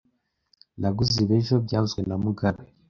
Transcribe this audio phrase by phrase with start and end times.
[0.79, 2.63] Naguze ibi ejo byavuzwe na mugabe